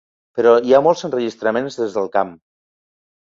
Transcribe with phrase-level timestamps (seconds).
[0.37, 2.31] Però hi ha molts enregistraments des del camp.